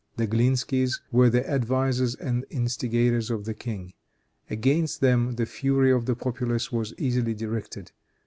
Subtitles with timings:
[0.17, 3.93] The Glinskys were the advisers and instigators of the king.
[4.49, 7.91] Against them the fury of the populace was easily directed.